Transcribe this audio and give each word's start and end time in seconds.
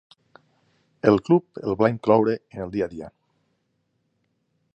El 1.11 1.19
club 1.27 1.61
el 1.67 1.77
va 1.83 1.91
incloure 1.93 2.35
en 2.41 2.65
el 2.67 2.75
dia 2.77 2.89
a 2.91 2.93
dia. 2.95 3.13